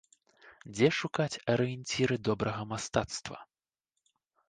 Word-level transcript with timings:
Дзе 0.73 0.87
шукаць 1.01 1.39
арыенціры 1.57 2.15
добрага 2.31 2.69
мастацтва? 2.75 3.37